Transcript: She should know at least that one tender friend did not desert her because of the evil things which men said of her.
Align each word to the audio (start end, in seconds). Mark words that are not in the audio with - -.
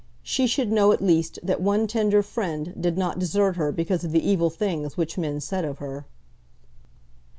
She 0.23 0.47
should 0.47 0.71
know 0.71 0.91
at 0.91 1.03
least 1.03 1.37
that 1.43 1.61
one 1.61 1.85
tender 1.85 2.23
friend 2.23 2.73
did 2.79 2.97
not 2.97 3.19
desert 3.19 3.55
her 3.57 3.71
because 3.71 4.03
of 4.03 4.11
the 4.11 4.27
evil 4.27 4.49
things 4.49 4.97
which 4.97 5.15
men 5.15 5.39
said 5.39 5.63
of 5.63 5.77
her. 5.77 6.07